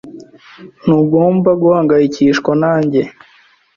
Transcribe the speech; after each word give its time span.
Ntugomba 0.83 1.49
guhangayikishwa 1.61 2.49
nanjye. 2.61 3.01